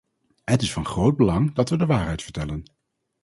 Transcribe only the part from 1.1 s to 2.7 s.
belang dat we de waarheid vertellen.